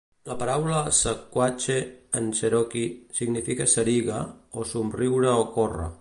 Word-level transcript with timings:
La 0.27 0.35
paraula 0.37 0.77
"sequachee" 0.99 1.83
en 2.21 2.31
cherokee 2.39 2.89
significa 3.21 3.67
"sariga" 3.77 4.19
o 4.57 4.65
"somriu 4.73 5.21
o 5.37 5.41
corre". 5.59 5.89